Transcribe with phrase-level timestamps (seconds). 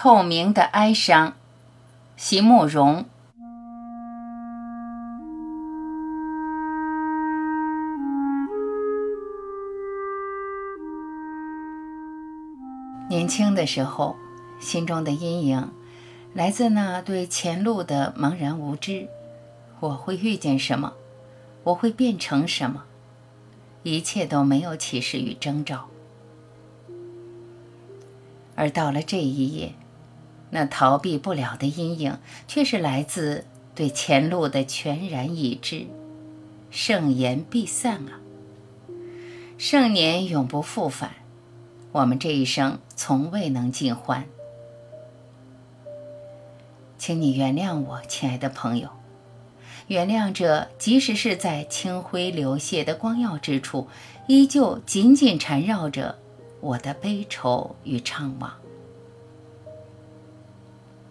[0.00, 1.34] 透明的哀伤，
[2.16, 3.04] 席慕容。
[13.08, 14.14] 年轻的时候，
[14.60, 15.68] 心中的阴影
[16.32, 19.08] 来自那对前路的茫然无知。
[19.80, 20.92] 我会遇见什么？
[21.64, 22.84] 我会变成什么？
[23.82, 25.88] 一切都没有启示与征兆。
[28.54, 29.72] 而到了这一夜，
[30.50, 33.44] 那逃避不了的阴影，却是来自
[33.74, 35.86] 对前路的全然已知。
[36.70, 38.20] 盛筵必散啊，
[39.56, 41.12] 盛年永不复返，
[41.92, 44.26] 我们这一生从未能尽欢。
[46.98, 48.88] 请你原谅我，亲爱的朋友，
[49.86, 53.88] 原谅这即使是在清辉流泻的光耀之处，
[54.26, 56.18] 依旧紧紧缠绕着。
[56.60, 58.50] 我的悲愁与怅惘。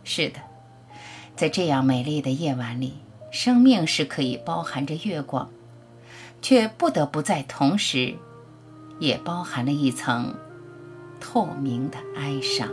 [0.09, 0.39] 是的，
[1.35, 2.93] 在这样美丽的夜晚里，
[3.29, 5.49] 生命是可以包含着月光，
[6.41, 8.15] 却不得不在同时，
[9.01, 10.33] 也包含了一层
[11.19, 12.69] 透明的哀伤。